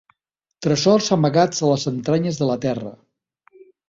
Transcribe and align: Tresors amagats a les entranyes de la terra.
Tresors 0.65 1.09
amagats 1.15 1.59
a 1.59 1.69
les 1.71 1.85
entranyes 1.91 2.39
de 2.39 2.47
la 2.53 2.57
terra. 2.65 2.95